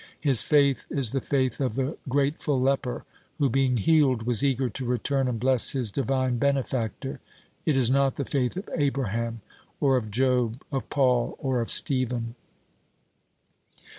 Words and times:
His 0.19 0.43
faith 0.43 0.87
is 0.89 1.11
the 1.11 1.21
faith 1.21 1.59
of 1.59 1.75
the 1.75 1.95
grateful 2.09 2.59
leper, 2.59 3.05
who, 3.37 3.51
being 3.51 3.77
healed, 3.77 4.23
was 4.23 4.43
eager 4.43 4.67
to 4.67 4.83
return 4.83 5.27
and 5.27 5.39
bless 5.39 5.73
his 5.73 5.91
divine 5.91 6.39
benefactor. 6.39 7.19
It 7.67 7.77
is 7.77 7.91
not 7.91 8.15
the 8.15 8.25
faith 8.25 8.57
of 8.57 8.67
Abraham 8.75 9.41
or 9.79 9.97
of 9.97 10.09
Job, 10.09 10.63
of 10.71 10.89
Paul 10.89 11.35
or 11.39 11.61
of 11.61 11.69
Stephen. 11.69 12.33